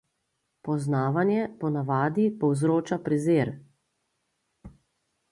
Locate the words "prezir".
3.09-3.51